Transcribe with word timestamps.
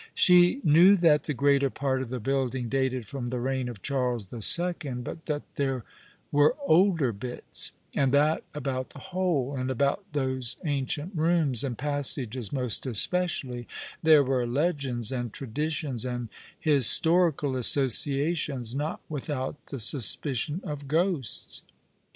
She 0.15 0.61
knew 0.63 0.95
that 0.95 1.25
the 1.25 1.33
greater 1.35 1.69
part 1.69 2.01
of 2.01 2.09
the 2.09 2.19
building 2.19 2.69
dated 2.69 3.07
from 3.07 3.27
the 3.27 3.39
reign 3.39 3.69
of 3.69 3.83
Charles 3.83 4.29
the 4.29 4.41
Second, 4.41 5.03
but 5.03 5.27
that 5.27 5.43
there 5.57 5.83
were 6.31 6.55
older 6.65 7.11
bits; 7.13 7.71
and 7.93 8.11
that 8.11 8.41
about 8.55 8.89
the 8.89 8.97
whole, 9.13 9.55
and 9.55 9.69
about 9.69 10.03
those 10.13 10.57
ancient 10.65 11.11
rooms 11.15 11.63
and 11.63 11.77
passages 11.77 12.51
most 12.51 12.87
especially, 12.87 13.67
there 14.01 14.23
were 14.23 14.47
legends 14.47 15.11
and 15.11 15.31
traditions 15.33 16.03
and 16.03 16.29
historical 16.59 17.55
associations, 17.55 18.73
not 18.73 19.01
without 19.07 19.63
the 19.67 19.79
suspicion 19.79 20.61
of 20.63 20.87
ghosts. 20.87 21.61